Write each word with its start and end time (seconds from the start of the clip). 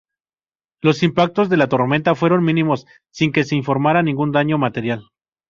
Los 0.81 1.03
impactos 1.03 1.47
de 1.47 1.57
la 1.57 1.69
tormenta 1.69 2.15
fueron 2.15 2.43
mínimos, 2.43 2.87
sin 3.13 3.31
que 3.31 3.43
se 3.43 3.55
informara 3.55 4.01
ningún 4.01 4.31
daño 4.31 4.57
material. 4.57 5.03